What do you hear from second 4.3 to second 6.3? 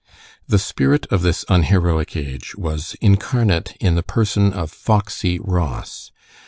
of "Foxy" Ross.